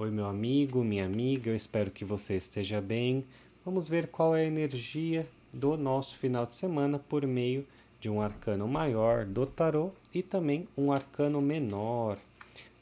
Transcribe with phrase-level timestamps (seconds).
[0.00, 3.24] Oi, meu amigo, minha amiga, eu espero que você esteja bem.
[3.64, 7.66] Vamos ver qual é a energia do nosso final de semana por meio
[8.00, 12.16] de um arcano maior do tarô e também um arcano menor.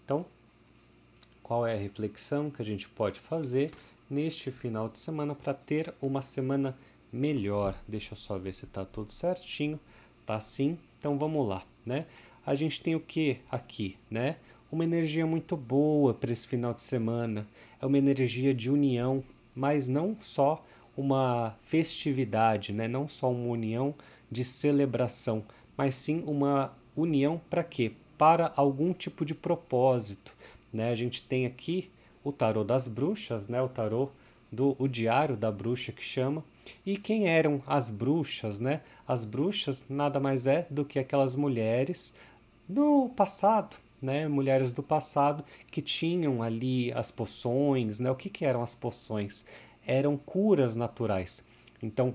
[0.05, 0.27] Então,
[1.43, 3.71] qual é a reflexão que a gente pode fazer
[4.11, 6.77] neste final de semana para ter uma semana
[7.11, 7.75] melhor?
[7.89, 9.81] Deixa eu só ver se está tudo certinho.
[10.27, 10.79] Tá sim?
[10.99, 12.05] Então vamos lá, né?
[12.45, 14.37] A gente tem o que aqui, né?
[14.71, 17.47] Uma energia muito boa para esse final de semana.
[17.81, 19.23] É uma energia de união,
[19.55, 20.65] mas não só
[20.97, 22.89] uma festividade, né?
[22.89, 23.95] não só uma união
[24.31, 25.45] de celebração,
[25.77, 27.93] mas sim uma união para quê?
[28.17, 30.35] Para algum tipo de propósito.
[30.73, 30.91] Né?
[30.91, 31.91] A gente tem aqui
[32.25, 33.61] o tarô das bruxas, né?
[33.61, 34.11] o tarô
[34.51, 36.43] do o diário da bruxa que chama.
[36.85, 38.81] E quem eram as bruxas, né?
[39.07, 42.15] As bruxas nada mais é do que aquelas mulheres
[42.69, 48.11] no passado, né, mulheres do passado que tinham ali as poções, né?
[48.11, 49.45] O que, que eram as poções?
[49.87, 51.45] Eram curas naturais.
[51.83, 52.15] Então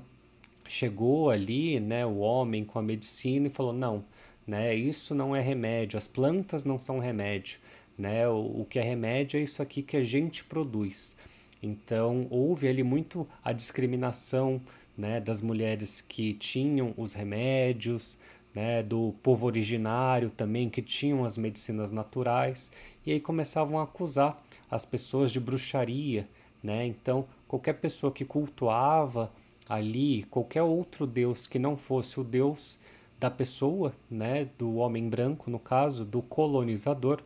[0.68, 4.06] chegou ali, né, o homem com a medicina e falou não,
[4.48, 7.60] né, isso não é remédio, as plantas não são remédio,
[7.98, 8.28] né?
[8.28, 11.16] O, o que é remédio é isso aqui que a gente produz.
[11.62, 14.62] Então houve ali muito a discriminação,
[14.98, 18.20] né, das mulheres que tinham os remédios,
[18.54, 22.72] né, do povo originário também, que tinham as medicinas naturais,
[23.06, 26.28] e aí começavam a acusar as pessoas de bruxaria.
[26.62, 26.86] Né?
[26.86, 29.32] Então, qualquer pessoa que cultuava
[29.72, 32.78] ali qualquer outro deus que não fosse o deus
[33.18, 37.22] da pessoa, né, do homem branco, no caso, do colonizador,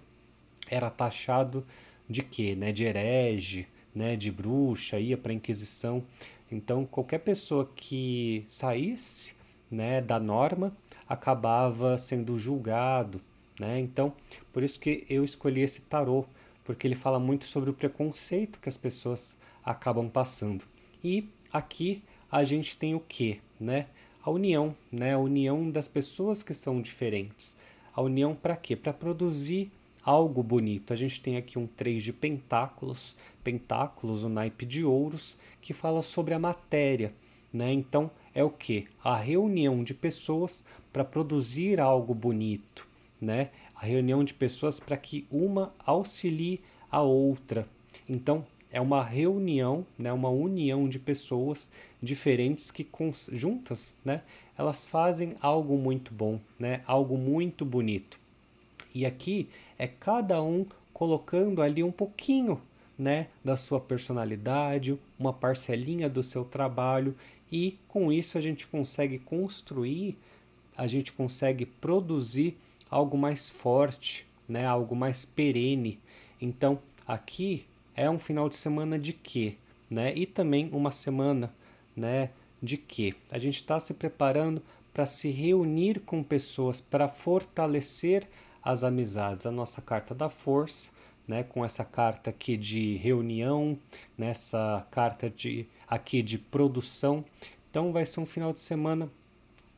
[0.70, 1.66] era taxado
[2.08, 2.54] de quê?
[2.54, 6.04] Né, de herege, né, de bruxa, ia para a Inquisição.
[6.52, 9.34] Então, qualquer pessoa que saísse
[9.72, 10.76] né, da norma
[11.08, 13.22] acabava sendo julgado.
[13.60, 13.80] Né?
[13.80, 14.14] Então,
[14.52, 16.26] por isso que eu escolhi esse tarô,
[16.64, 20.66] porque ele fala muito sobre o preconceito que as pessoas acabam passando.
[21.04, 23.40] E aqui a gente tem o que?
[23.60, 23.88] Né?
[24.24, 25.14] A união, né?
[25.14, 27.58] a união das pessoas que são diferentes.
[27.94, 28.76] A união para quê?
[28.76, 29.72] Para produzir
[30.04, 30.92] algo bonito.
[30.92, 36.02] A gente tem aqui um três de pentáculos, pentáculos, o naipe de ouros, que fala
[36.02, 37.14] sobre a matéria.
[37.52, 37.72] Né?
[37.72, 38.88] Então, é o que?
[39.04, 42.86] A reunião de pessoas para produzir algo bonito,
[43.20, 43.50] né?
[43.74, 46.60] A reunião de pessoas para que uma auxilie
[46.92, 47.66] a outra.
[48.08, 51.72] Então, é uma reunião, né, uma união de pessoas
[52.04, 52.86] diferentes que
[53.32, 54.22] juntas, né,
[54.58, 58.20] elas fazem algo muito bom, né, algo muito bonito.
[58.94, 59.48] E aqui
[59.80, 62.62] é cada um colocando ali um pouquinho,
[62.98, 67.16] né, da sua personalidade, uma parcelinha do seu trabalho
[67.52, 70.18] e com isso a gente consegue construir,
[70.76, 72.58] a gente consegue produzir
[72.90, 74.66] algo mais forte, né?
[74.66, 76.00] algo mais perene.
[76.42, 79.56] Então, aqui é um final de semana de quê?
[79.90, 80.14] Né?
[80.16, 81.54] E também uma semana
[81.96, 83.16] né, de quê?
[83.32, 84.62] A gente está se preparando
[84.94, 88.28] para se reunir com pessoas para fortalecer
[88.64, 89.46] as amizades.
[89.46, 90.90] A nossa carta da força,
[91.28, 93.78] né, com essa carta aqui de reunião,
[94.18, 97.24] nessa carta de aqui de produção.
[97.70, 99.10] Então vai ser um final de semana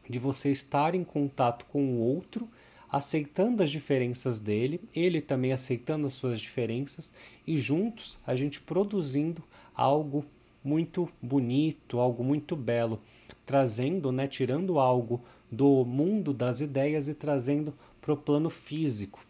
[0.09, 2.47] de você estar em contato com o outro,
[2.90, 7.13] aceitando as diferenças dele, ele também aceitando as suas diferenças
[7.46, 9.44] e juntos a gente produzindo
[9.75, 10.25] algo
[10.63, 13.00] muito bonito, algo muito belo,
[13.46, 19.25] trazendo, né, tirando algo do mundo das ideias e trazendo para o plano físico.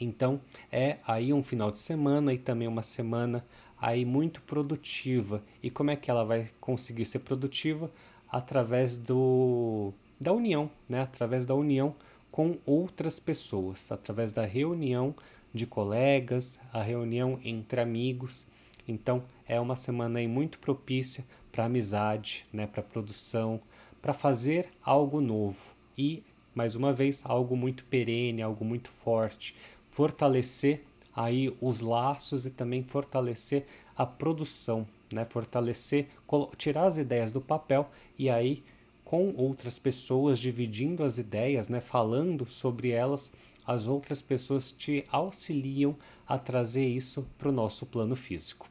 [0.00, 3.44] Então é aí um final de semana e também uma semana
[3.82, 5.42] aí muito produtiva.
[5.60, 7.90] E como é que ela vai conseguir ser produtiva?
[8.30, 11.00] Através do, da união, né?
[11.00, 11.92] através da união
[12.30, 15.12] com outras pessoas, através da reunião
[15.52, 18.46] de colegas, a reunião entre amigos.
[18.86, 22.68] Então é uma semana aí muito propícia para amizade, né?
[22.68, 23.60] para produção,
[24.00, 26.22] para fazer algo novo e
[26.54, 29.56] mais uma vez algo muito perene, algo muito forte,
[29.90, 33.66] fortalecer aí os laços e também fortalecer
[33.96, 35.24] a produção, né?
[35.24, 36.08] Fortalecer,
[36.56, 38.62] tirar as ideias do papel e aí
[39.04, 41.80] com outras pessoas dividindo as ideias, né?
[41.80, 43.30] Falando sobre elas,
[43.66, 45.94] as outras pessoas te auxiliam
[46.26, 48.68] a trazer isso para o nosso plano físico.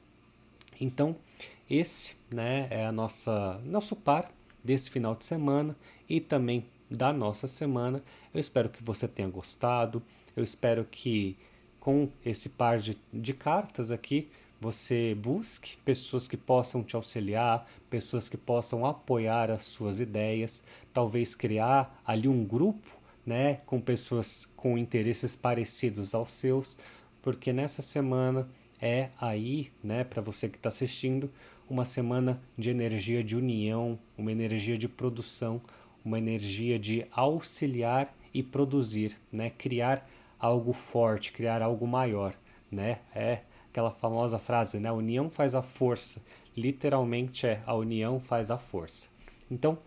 [0.79, 1.15] Então,
[1.69, 4.31] esse, né, é a nossa nosso par
[4.63, 5.75] desse final de semana
[6.09, 8.03] e também da nossa semana.
[8.33, 10.01] Eu espero que você tenha gostado.
[10.35, 11.37] Eu espero que
[11.81, 14.29] com esse par de, de cartas aqui,
[14.61, 20.63] você busque pessoas que possam te auxiliar, pessoas que possam apoiar as suas ideias,
[20.93, 22.87] talvez criar ali um grupo,
[23.25, 26.77] né, com pessoas com interesses parecidos aos seus,
[27.23, 28.47] porque nessa semana
[28.79, 31.31] é aí, né, para você que está assistindo,
[31.67, 35.59] uma semana de energia de união, uma energia de produção,
[36.05, 40.07] uma energia de auxiliar e produzir, né, criar
[40.41, 42.33] algo forte, criar algo maior,
[42.71, 42.99] né?
[43.13, 44.89] É aquela famosa frase, né?
[44.89, 46.21] A união faz a força.
[46.57, 49.07] Literalmente é a união faz a força.
[49.49, 49.77] Então,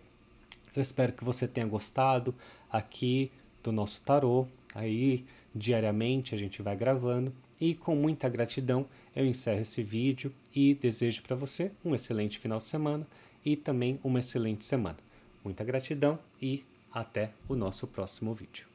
[0.74, 2.34] eu espero que você tenha gostado
[2.70, 4.46] aqui do nosso tarô.
[4.74, 5.24] Aí,
[5.54, 11.22] diariamente a gente vai gravando e com muita gratidão eu encerro esse vídeo e desejo
[11.22, 13.06] para você um excelente final de semana
[13.44, 14.98] e também uma excelente semana.
[15.44, 18.73] Muita gratidão e até o nosso próximo vídeo.